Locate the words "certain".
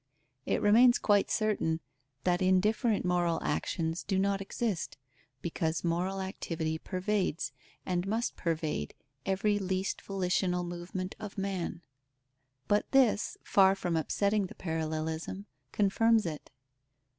1.29-1.79